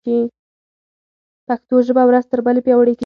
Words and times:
پښتو 1.47 1.75
ژبه 1.87 2.03
ورځ 2.07 2.25
تر 2.31 2.39
بلې 2.45 2.61
پیاوړې 2.65 2.91
کېږي. 2.93 2.99